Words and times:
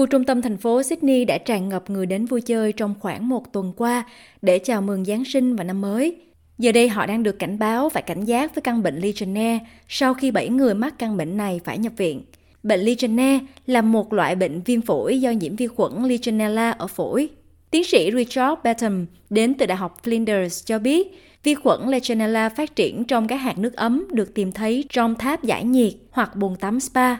Khu 0.00 0.06
trung 0.06 0.24
tâm 0.24 0.42
thành 0.42 0.56
phố 0.56 0.82
Sydney 0.82 1.24
đã 1.24 1.38
tràn 1.38 1.68
ngập 1.68 1.90
người 1.90 2.06
đến 2.06 2.26
vui 2.26 2.40
chơi 2.40 2.72
trong 2.72 2.94
khoảng 3.00 3.28
một 3.28 3.52
tuần 3.52 3.72
qua 3.76 4.04
để 4.42 4.58
chào 4.58 4.82
mừng 4.82 5.04
Giáng 5.04 5.24
sinh 5.24 5.56
và 5.56 5.64
năm 5.64 5.80
mới. 5.80 6.16
Giờ 6.58 6.72
đây 6.72 6.88
họ 6.88 7.06
đang 7.06 7.22
được 7.22 7.38
cảnh 7.38 7.58
báo 7.58 7.88
và 7.88 8.00
cảnh 8.00 8.24
giác 8.24 8.54
với 8.54 8.62
căn 8.62 8.82
bệnh 8.82 8.98
Legionnaire 8.98 9.66
sau 9.88 10.14
khi 10.14 10.30
7 10.30 10.48
người 10.48 10.74
mắc 10.74 10.94
căn 10.98 11.16
bệnh 11.16 11.36
này 11.36 11.60
phải 11.64 11.78
nhập 11.78 11.92
viện. 11.96 12.22
Bệnh 12.62 12.80
Legionnaire 12.80 13.46
là 13.66 13.82
một 13.82 14.12
loại 14.12 14.36
bệnh 14.36 14.60
viêm 14.60 14.80
phổi 14.80 15.20
do 15.20 15.30
nhiễm 15.30 15.56
vi 15.56 15.66
khuẩn 15.66 16.04
Legionella 16.04 16.70
ở 16.70 16.86
phổi. 16.86 17.28
Tiến 17.70 17.84
sĩ 17.84 18.10
Richard 18.16 18.60
Bentham 18.64 19.06
đến 19.30 19.54
từ 19.54 19.66
Đại 19.66 19.76
học 19.76 20.00
Flinders 20.04 20.62
cho 20.66 20.78
biết, 20.78 21.08
vi 21.42 21.54
khuẩn 21.54 21.88
Legionella 21.88 22.48
phát 22.48 22.76
triển 22.76 23.04
trong 23.04 23.28
các 23.28 23.36
hạt 23.36 23.58
nước 23.58 23.76
ấm 23.76 24.04
được 24.12 24.34
tìm 24.34 24.52
thấy 24.52 24.84
trong 24.88 25.14
tháp 25.14 25.44
giải 25.44 25.64
nhiệt 25.64 25.92
hoặc 26.10 26.36
bồn 26.36 26.56
tắm 26.56 26.80
spa. 26.80 27.16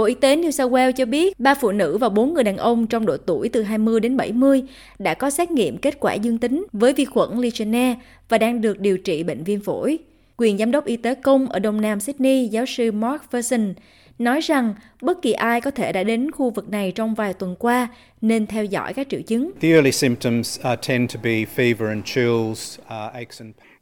Bộ 0.00 0.06
Y 0.06 0.14
tế 0.14 0.36
New 0.36 0.50
South 0.50 0.72
Wales 0.72 0.92
cho 0.92 1.06
biết 1.06 1.40
ba 1.40 1.54
phụ 1.54 1.72
nữ 1.72 1.98
và 1.98 2.08
bốn 2.08 2.34
người 2.34 2.44
đàn 2.44 2.56
ông 2.56 2.86
trong 2.86 3.06
độ 3.06 3.16
tuổi 3.16 3.48
từ 3.48 3.62
20 3.62 4.00
đến 4.00 4.16
70 4.16 4.62
đã 4.98 5.14
có 5.14 5.30
xét 5.30 5.50
nghiệm 5.50 5.78
kết 5.78 6.00
quả 6.00 6.14
dương 6.14 6.38
tính 6.38 6.66
với 6.72 6.92
vi 6.92 7.04
khuẩn 7.04 7.38
Legionnaire 7.38 8.00
và 8.28 8.38
đang 8.38 8.60
được 8.60 8.80
điều 8.80 8.98
trị 8.98 9.22
bệnh 9.22 9.44
viêm 9.44 9.60
phổi. 9.60 9.98
Quyền 10.36 10.58
giám 10.58 10.70
đốc 10.70 10.84
y 10.84 10.96
tế 10.96 11.14
công 11.14 11.46
ở 11.46 11.58
Đông 11.58 11.80
Nam 11.80 12.00
Sydney, 12.00 12.48
giáo 12.48 12.66
sư 12.66 12.92
Mark 12.92 13.22
Ferguson, 13.30 13.74
nói 14.18 14.40
rằng 14.40 14.74
bất 15.02 15.22
kỳ 15.22 15.32
ai 15.32 15.60
có 15.60 15.70
thể 15.70 15.92
đã 15.92 16.04
đến 16.04 16.30
khu 16.30 16.50
vực 16.50 16.68
này 16.68 16.92
trong 16.94 17.14
vài 17.14 17.34
tuần 17.34 17.56
qua 17.58 17.88
nên 18.20 18.46
theo 18.46 18.64
dõi 18.64 18.94
các 18.94 19.08
triệu 19.08 19.20
chứng. 19.20 19.50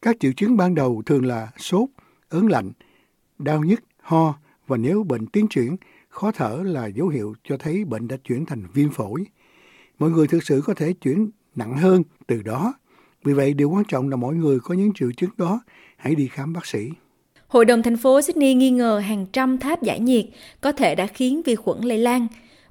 Các 0.03 0.17
triệu 0.21 0.33
chứng 0.37 0.57
ban 0.57 0.75
đầu 0.75 1.03
thường 1.07 1.27
là 1.27 1.49
sốt, 1.59 1.89
ớn 2.29 2.47
lạnh, 2.47 2.73
đau 3.39 3.63
nhức, 3.63 3.81
ho 4.01 4.35
và 4.67 4.77
nếu 4.77 5.03
bệnh 5.03 5.27
tiến 5.27 5.49
triển, 5.49 5.77
khó 6.09 6.33
thở 6.33 6.61
là 6.65 6.87
dấu 6.87 7.09
hiệu 7.09 7.35
cho 7.49 7.57
thấy 7.57 7.85
bệnh 7.85 8.09
đã 8.09 8.17
chuyển 8.25 8.47
thành 8.47 8.63
viêm 8.75 8.91
phổi. 8.91 9.25
Mọi 9.99 10.11
người 10.11 10.27
thực 10.27 10.45
sự 10.45 10.63
có 10.65 10.75
thể 10.75 10.93
chuyển 10.93 11.31
nặng 11.57 11.77
hơn 11.77 12.03
từ 12.27 12.43
đó. 12.43 12.75
Vì 13.25 13.33
vậy, 13.33 13.55
điều 13.55 13.71
quan 13.71 13.85
trọng 13.85 14.09
là 14.09 14.17
mỗi 14.17 14.35
người 14.35 14.61
có 14.61 14.75
những 14.75 14.93
triệu 14.95 15.13
chứng 15.17 15.31
đó, 15.37 15.61
hãy 15.97 16.15
đi 16.15 16.29
khám 16.29 16.53
bác 16.53 16.67
sĩ. 16.67 16.89
Hội 17.49 17.65
đồng 17.65 17.83
thành 17.83 17.97
phố 17.97 18.23
Sydney 18.23 18.55
nghi 18.55 18.71
ngờ 18.71 18.99
hàng 18.99 19.27
trăm 19.33 19.59
tháp 19.59 19.83
giải 19.83 20.01
nhiệt 20.01 20.25
có 20.61 20.73
thể 20.73 20.95
đã 20.95 21.07
khiến 21.07 21.43
vi 21.45 21.55
khuẩn 21.55 21.81
lây 21.81 21.99
lan. 21.99 22.27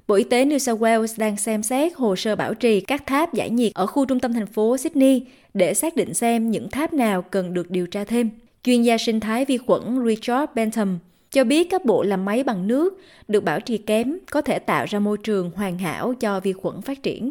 Bộ 0.08 0.14
Y 0.14 0.24
tế 0.24 0.44
New 0.44 0.58
South 0.58 0.82
Wales 0.82 1.14
đang 1.16 1.36
xem 1.36 1.62
xét 1.62 1.92
hồ 1.96 2.16
sơ 2.16 2.36
bảo 2.36 2.54
trì 2.54 2.80
các 2.80 3.06
tháp 3.06 3.34
giải 3.34 3.50
nhiệt 3.50 3.72
ở 3.74 3.86
khu 3.86 4.04
trung 4.04 4.20
tâm 4.20 4.32
thành 4.32 4.46
phố 4.46 4.76
Sydney 4.76 5.22
để 5.54 5.74
xác 5.74 5.96
định 5.96 6.14
xem 6.14 6.50
những 6.50 6.70
tháp 6.70 6.92
nào 6.92 7.22
cần 7.22 7.54
được 7.54 7.70
điều 7.70 7.86
tra 7.86 8.04
thêm. 8.04 8.30
Chuyên 8.62 8.82
gia 8.82 8.98
sinh 8.98 9.20
thái 9.20 9.44
vi 9.44 9.58
khuẩn 9.58 10.06
Richard 10.06 10.52
Bentham 10.54 10.98
cho 11.30 11.44
biết 11.44 11.70
các 11.70 11.84
bộ 11.84 12.02
làm 12.02 12.24
máy 12.24 12.44
bằng 12.44 12.66
nước 12.66 13.00
được 13.28 13.44
bảo 13.44 13.60
trì 13.60 13.78
kém 13.78 14.18
có 14.30 14.40
thể 14.42 14.58
tạo 14.58 14.86
ra 14.88 14.98
môi 14.98 15.18
trường 15.18 15.50
hoàn 15.50 15.78
hảo 15.78 16.14
cho 16.20 16.40
vi 16.40 16.52
khuẩn 16.52 16.82
phát 16.82 17.02
triển. 17.02 17.30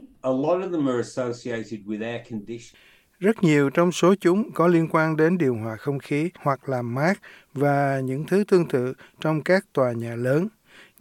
Rất 3.19 3.43
nhiều 3.43 3.69
trong 3.69 3.91
số 3.91 4.15
chúng 4.19 4.51
có 4.51 4.67
liên 4.67 4.87
quan 4.91 5.17
đến 5.17 5.37
điều 5.37 5.55
hòa 5.55 5.75
không 5.75 5.99
khí 5.99 6.29
hoặc 6.39 6.69
làm 6.69 6.95
mát 6.95 7.13
và 7.53 7.99
những 8.03 8.25
thứ 8.25 8.43
tương 8.47 8.67
tự 8.67 8.93
trong 9.21 9.41
các 9.41 9.65
tòa 9.73 9.91
nhà 9.91 10.15
lớn. 10.15 10.47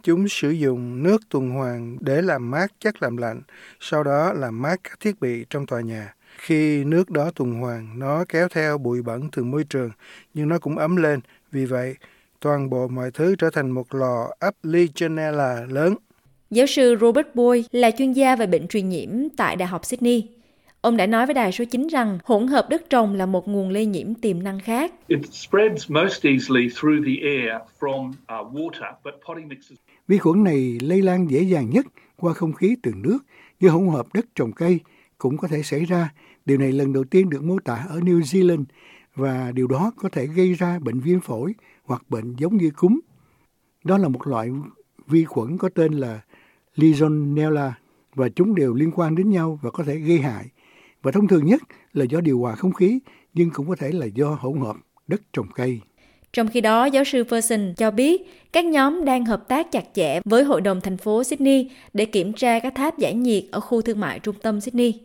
Chúng 0.03 0.27
sử 0.27 0.49
dụng 0.49 1.03
nước 1.03 1.21
tuần 1.29 1.49
hoàn 1.49 1.97
để 1.99 2.21
làm 2.21 2.51
mát 2.51 2.71
chất 2.79 3.01
làm 3.03 3.17
lạnh, 3.17 3.41
sau 3.79 4.03
đó 4.03 4.33
làm 4.33 4.61
mát 4.61 4.79
các 4.83 4.99
thiết 4.99 5.19
bị 5.19 5.45
trong 5.49 5.65
tòa 5.65 5.81
nhà. 5.81 6.13
Khi 6.37 6.83
nước 6.83 7.09
đó 7.09 7.31
tuần 7.35 7.53
hoàn, 7.53 7.99
nó 7.99 8.25
kéo 8.29 8.47
theo 8.47 8.77
bụi 8.77 9.01
bẩn 9.01 9.29
từ 9.31 9.43
môi 9.43 9.63
trường, 9.63 9.91
nhưng 10.33 10.47
nó 10.47 10.59
cũng 10.59 10.77
ấm 10.77 10.95
lên. 10.95 11.19
Vì 11.51 11.65
vậy, 11.65 11.95
toàn 12.39 12.69
bộ 12.69 12.87
mọi 12.87 13.11
thứ 13.11 13.35
trở 13.35 13.49
thành 13.49 13.71
một 13.71 13.95
lò 13.95 14.31
ấp 14.39 14.53
Legionella 14.63 15.65
lớn. 15.69 15.95
Giáo 16.49 16.65
sư 16.65 16.95
Robert 17.01 17.27
Boyd 17.33 17.65
là 17.71 17.91
chuyên 17.91 18.13
gia 18.13 18.35
về 18.35 18.47
bệnh 18.47 18.67
truyền 18.67 18.89
nhiễm 18.89 19.09
tại 19.37 19.55
Đại 19.55 19.67
học 19.67 19.85
Sydney. 19.85 20.27
Ông 20.81 20.97
đã 20.97 21.05
nói 21.07 21.25
với 21.25 21.33
đài 21.33 21.51
số 21.51 21.65
9 21.71 21.87
rằng 21.87 22.19
hỗn 22.23 22.47
hợp 22.47 22.67
đất 22.69 22.89
trồng 22.89 23.13
là 23.13 23.25
một 23.25 23.47
nguồn 23.47 23.69
lây 23.69 23.85
nhiễm 23.85 24.13
tiềm 24.13 24.43
năng 24.43 24.59
khác. 24.59 24.93
Vi 30.07 30.17
khuẩn 30.17 30.43
này 30.43 30.77
lây 30.81 31.01
lan 31.01 31.31
dễ 31.31 31.41
dàng 31.41 31.69
nhất 31.69 31.85
qua 32.15 32.33
không 32.33 32.53
khí 32.53 32.75
từ 32.83 32.91
nước, 32.95 33.17
như 33.59 33.69
hỗn 33.69 33.87
hợp 33.87 34.05
đất 34.13 34.25
trồng 34.35 34.51
cây 34.51 34.79
cũng 35.17 35.37
có 35.37 35.47
thể 35.47 35.63
xảy 35.63 35.85
ra. 35.85 36.09
Điều 36.45 36.57
này 36.57 36.71
lần 36.71 36.93
đầu 36.93 37.03
tiên 37.03 37.29
được 37.29 37.43
mô 37.43 37.59
tả 37.59 37.85
ở 37.89 37.99
New 37.99 38.21
Zealand 38.21 38.63
và 39.15 39.51
điều 39.55 39.67
đó 39.67 39.91
có 39.97 40.09
thể 40.09 40.25
gây 40.25 40.53
ra 40.53 40.79
bệnh 40.79 40.99
viêm 40.99 41.19
phổi 41.19 41.53
hoặc 41.87 42.03
bệnh 42.09 42.35
giống 42.37 42.57
như 42.57 42.71
cúm. 42.71 42.99
Đó 43.83 43.97
là 43.97 44.07
một 44.07 44.27
loại 44.27 44.49
vi 45.07 45.25
khuẩn 45.25 45.57
có 45.57 45.69
tên 45.75 45.93
là 45.93 46.21
Legionella 46.75 47.73
và 48.15 48.29
chúng 48.29 48.55
đều 48.55 48.73
liên 48.73 48.91
quan 48.95 49.15
đến 49.15 49.29
nhau 49.29 49.59
và 49.61 49.71
có 49.71 49.83
thể 49.83 49.95
gây 49.95 50.19
hại. 50.19 50.45
Và 51.01 51.11
thông 51.11 51.27
thường 51.27 51.45
nhất 51.45 51.61
là 51.93 52.05
do 52.09 52.21
điều 52.21 52.39
hòa 52.39 52.55
không 52.55 52.73
khí, 52.73 52.99
nhưng 53.33 53.49
cũng 53.53 53.69
có 53.69 53.75
thể 53.75 53.91
là 53.91 54.05
do 54.05 54.37
hỗn 54.39 54.59
hợp 54.59 54.75
đất 55.07 55.21
trồng 55.33 55.47
cây. 55.55 55.81
Trong 56.33 56.47
khi 56.47 56.61
đó, 56.61 56.85
giáo 56.85 57.03
sư 57.03 57.23
Ferguson 57.23 57.73
cho 57.73 57.91
biết 57.91 58.21
các 58.53 58.65
nhóm 58.65 59.05
đang 59.05 59.25
hợp 59.25 59.47
tác 59.47 59.71
chặt 59.71 59.85
chẽ 59.93 60.19
với 60.25 60.43
Hội 60.43 60.61
đồng 60.61 60.81
thành 60.81 60.97
phố 60.97 61.23
Sydney 61.23 61.71
để 61.93 62.05
kiểm 62.05 62.33
tra 62.33 62.59
các 62.59 62.73
tháp 62.75 62.97
giải 62.97 63.13
nhiệt 63.13 63.43
ở 63.51 63.59
khu 63.59 63.81
thương 63.81 63.99
mại 63.99 64.19
trung 64.19 64.35
tâm 64.41 64.61
Sydney. 64.61 64.99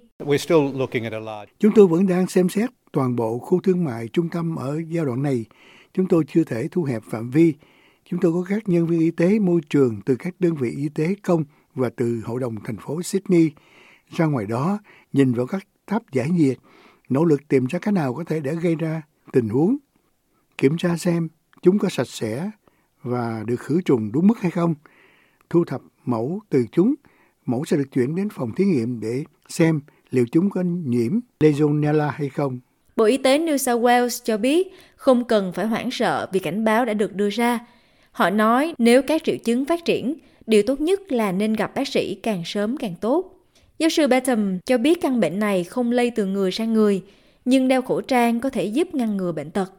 Chúng 1.59 1.73
tôi 1.75 1.87
vẫn 1.87 2.07
đang 2.07 2.27
xem 2.27 2.49
xét 2.49 2.71
toàn 2.93 3.17
bộ 3.17 3.39
khu 3.39 3.61
thương 3.61 3.85
mại 3.85 4.09
trung 4.13 4.29
tâm 4.29 4.57
ở 4.57 4.81
giai 4.89 5.05
đoạn 5.05 5.23
này. 5.23 5.45
Chúng 5.95 6.09
tôi 6.09 6.25
chưa 6.29 6.45
thể 6.45 6.69
thu 6.71 6.85
hẹp 6.85 7.03
phạm 7.03 7.31
vi. 7.31 7.55
Chúng 8.05 8.21
tôi 8.21 8.33
có 8.33 8.45
các 8.49 8.69
nhân 8.69 8.87
viên 8.87 9.01
y 9.01 9.11
tế 9.11 9.39
môi 9.39 9.61
trường 9.71 10.01
từ 10.07 10.17
các 10.17 10.35
đơn 10.39 10.55
vị 10.55 10.71
y 10.77 10.89
tế 10.89 11.15
công 11.23 11.45
và 11.75 11.91
từ 11.97 12.23
Hội 12.25 12.41
đồng 12.41 12.57
thành 12.65 12.77
phố 12.77 13.03
Sydney 13.03 13.51
ra 14.11 14.27
ngoài 14.27 14.47
đó 14.47 14.79
nhìn 15.13 15.33
vào 15.33 15.47
các 15.47 15.67
tháp 15.87 16.13
giải 16.13 16.31
nhiệt, 16.31 16.59
nỗ 17.09 17.25
lực 17.25 17.49
tìm 17.49 17.67
ra 17.67 17.79
cái 17.79 17.93
nào 17.93 18.15
có 18.15 18.25
thể 18.25 18.41
để 18.41 18.55
gây 18.55 18.77
ra 18.77 19.03
tình 19.33 19.49
huống, 19.49 19.77
kiểm 20.59 20.77
tra 20.77 20.97
xem 20.97 21.29
chúng 21.63 21.79
có 21.79 21.89
sạch 21.89 22.09
sẽ 22.09 22.51
và 23.03 23.45
được 23.47 23.61
khử 23.61 23.81
trùng 23.81 24.13
đúng 24.13 24.27
mức 24.27 24.41
hay 24.41 24.51
không, 24.51 24.75
thu 25.51 25.65
thập 25.65 25.83
mẫu 26.05 26.41
từ 26.49 26.65
chúng, 26.73 26.95
mẫu 27.47 27.65
sẽ 27.65 27.77
được 27.77 27.91
chuyển 27.93 28.15
đến 28.15 28.29
phòng 28.29 28.53
thí 28.57 28.65
nghiệm 28.65 29.01
để 29.01 29.25
xem 29.49 29.81
liệu 30.11 30.25
chúng 30.33 30.51
có 30.51 30.61
nhiễm 30.63 31.19
Legionella 31.41 32.11
hay 32.11 32.29
không. 32.29 32.61
Bộ 33.03 33.07
Y 33.07 33.17
tế 33.17 33.39
New 33.39 33.57
South 33.57 33.83
Wales 33.83 34.21
cho 34.25 34.37
biết 34.37 34.75
không 34.97 35.25
cần 35.25 35.53
phải 35.53 35.67
hoảng 35.67 35.91
sợ 35.91 36.29
vì 36.33 36.41
cảnh 36.41 36.65
báo 36.65 36.85
đã 36.85 36.95
được 36.95 37.15
đưa 37.15 37.31
ra. 37.31 37.67
Họ 38.13 38.31
nói 38.31 38.75
nếu 38.79 39.03
các 39.03 39.25
triệu 39.25 39.37
chứng 39.45 39.65
phát 39.65 39.85
triển, 39.85 40.15
điều 40.47 40.63
tốt 40.63 40.81
nhất 40.81 41.13
là 41.13 41.33
nên 41.33 41.53
gặp 41.55 41.75
bác 41.75 41.89
sĩ 41.89 42.15
càng 42.15 42.43
sớm 42.45 42.77
càng 42.77 42.95
tốt. 43.01 43.35
Giáo 43.79 43.91
sư 43.91 44.07
Bentham 44.07 44.59
cho 44.67 44.79
biết 44.79 45.01
căn 45.01 45.21
bệnh 45.21 45.39
này 45.39 45.65
không 45.65 45.93
lây 45.93 46.11
từ 46.11 46.27
người 46.27 46.53
sang 46.53 46.73
người, 46.73 47.03
nhưng 47.45 47.69
đeo 47.69 47.83
khẩu 47.83 48.01
trang 48.01 48.41
có 48.41 48.51
thể 48.51 48.65
giúp 48.65 48.95
ngăn 48.95 49.17
ngừa 49.17 49.33
bệnh 49.33 49.51
tật. 49.51 49.73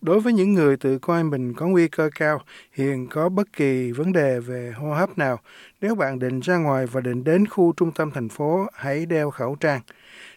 Đối 0.00 0.20
với 0.20 0.32
những 0.32 0.52
người 0.54 0.76
tự 0.76 0.98
coi 0.98 1.24
mình 1.24 1.54
có 1.54 1.68
nguy 1.68 1.88
cơ 1.88 2.10
cao, 2.14 2.40
hiện 2.72 3.06
có 3.10 3.28
bất 3.28 3.52
kỳ 3.52 3.92
vấn 3.92 4.12
đề 4.12 4.40
về 4.40 4.72
hô 4.76 4.92
hấp 4.92 5.18
nào, 5.18 5.38
nếu 5.80 5.94
bạn 5.94 6.18
định 6.18 6.40
ra 6.40 6.56
ngoài 6.56 6.86
và 6.86 7.00
định 7.00 7.24
đến 7.24 7.46
khu 7.46 7.72
trung 7.76 7.92
tâm 7.92 8.10
thành 8.14 8.28
phố, 8.28 8.66
hãy 8.72 9.06
đeo 9.06 9.30
khẩu 9.30 9.54
trang. 9.54 9.80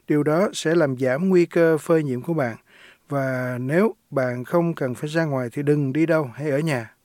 Điều 0.08 0.24
đó 0.24 0.50
sẽ 0.54 0.76
làm 0.76 0.98
giảm 0.98 1.30
nguy 1.30 1.46
cơ 1.46 1.78
phơi 1.78 2.04
nhiễm 2.04 2.22
của 2.22 2.34
bạn. 2.34 2.56
Và 3.10 3.58
nếu 3.62 3.96
bạn 4.10 4.44
không 4.44 4.74
cần 4.76 4.96
phải 4.96 5.10
ra 5.10 5.26
ngoài 5.26 5.50
thì 5.54 5.64
đừng 5.64 5.94
đi 5.94 6.06
đâu, 6.06 6.30
hãy 6.34 6.50
ở 6.50 6.60
nhà. 6.60 6.96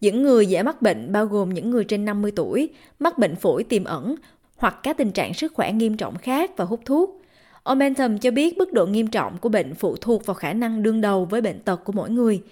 Những 0.00 0.22
người 0.22 0.46
dễ 0.46 0.62
mắc 0.62 0.82
bệnh 0.82 1.12
bao 1.12 1.26
gồm 1.26 1.54
những 1.54 1.70
người 1.70 1.84
trên 1.84 2.04
50 2.04 2.32
tuổi, 2.36 2.70
mắc 2.98 3.18
bệnh 3.18 3.36
phổi 3.36 3.64
tiềm 3.64 3.84
ẩn 3.84 4.14
hoặc 4.56 4.76
các 4.82 4.96
tình 4.96 5.12
trạng 5.12 5.34
sức 5.34 5.52
khỏe 5.54 5.72
nghiêm 5.72 5.96
trọng 5.96 6.18
khác 6.18 6.50
và 6.56 6.64
hút 6.64 6.80
thuốc. 6.84 7.21
Ông 7.62 7.78
Bentham 7.78 8.18
cho 8.18 8.30
biết 8.30 8.58
mức 8.58 8.72
độ 8.72 8.86
nghiêm 8.86 9.06
trọng 9.06 9.38
của 9.38 9.48
bệnh 9.48 9.74
phụ 9.74 9.96
thuộc 9.96 10.26
vào 10.26 10.34
khả 10.34 10.52
năng 10.52 10.82
đương 10.82 11.00
đầu 11.00 11.24
với 11.24 11.40
bệnh 11.40 11.58
tật 11.58 11.84
của 11.84 11.92
mỗi 11.92 12.10
người, 12.10 12.42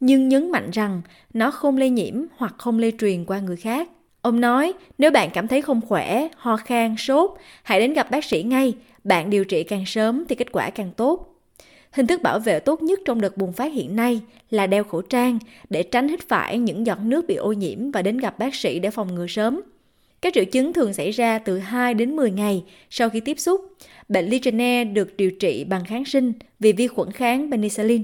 nhưng 0.00 0.28
nhấn 0.28 0.50
mạnh 0.50 0.70
rằng 0.70 1.02
nó 1.34 1.50
không 1.50 1.76
lây 1.76 1.90
nhiễm 1.90 2.14
hoặc 2.36 2.54
không 2.58 2.78
lây 2.78 2.92
truyền 2.98 3.24
qua 3.24 3.40
người 3.40 3.56
khác. 3.56 3.88
Ông 4.20 4.40
nói, 4.40 4.72
nếu 4.98 5.10
bạn 5.10 5.30
cảm 5.32 5.48
thấy 5.48 5.62
không 5.62 5.80
khỏe, 5.88 6.28
ho 6.36 6.56
khan, 6.56 6.94
sốt, 6.98 7.30
hãy 7.62 7.80
đến 7.80 7.92
gặp 7.92 8.10
bác 8.10 8.24
sĩ 8.24 8.42
ngay. 8.42 8.74
Bạn 9.04 9.30
điều 9.30 9.44
trị 9.44 9.64
càng 9.64 9.86
sớm 9.86 10.24
thì 10.28 10.34
kết 10.34 10.52
quả 10.52 10.70
càng 10.70 10.90
tốt. 10.96 11.34
Hình 11.92 12.06
thức 12.06 12.22
bảo 12.22 12.38
vệ 12.38 12.60
tốt 12.60 12.82
nhất 12.82 13.00
trong 13.04 13.20
đợt 13.20 13.36
bùng 13.36 13.52
phát 13.52 13.72
hiện 13.72 13.96
nay 13.96 14.20
là 14.50 14.66
đeo 14.66 14.84
khẩu 14.84 15.02
trang 15.02 15.38
để 15.70 15.82
tránh 15.82 16.08
hít 16.08 16.28
phải 16.28 16.58
những 16.58 16.86
giọt 16.86 16.98
nước 17.02 17.26
bị 17.28 17.34
ô 17.34 17.52
nhiễm 17.52 17.90
và 17.90 18.02
đến 18.02 18.18
gặp 18.18 18.38
bác 18.38 18.54
sĩ 18.54 18.78
để 18.78 18.90
phòng 18.90 19.14
ngừa 19.14 19.26
sớm. 19.26 19.60
Các 20.20 20.34
triệu 20.34 20.44
chứng 20.44 20.72
thường 20.72 20.94
xảy 20.94 21.10
ra 21.10 21.38
từ 21.38 21.58
2 21.58 21.94
đến 21.94 22.16
10 22.16 22.30
ngày 22.30 22.64
sau 22.90 23.10
khi 23.10 23.20
tiếp 23.20 23.38
xúc. 23.38 23.60
Bệnh 24.08 24.26
Legionnaire 24.26 24.90
được 24.90 25.16
điều 25.16 25.30
trị 25.30 25.64
bằng 25.64 25.84
kháng 25.84 26.04
sinh 26.04 26.32
vì 26.60 26.72
vi 26.72 26.86
khuẩn 26.86 27.12
kháng 27.12 27.50
penicillin. 27.50 28.02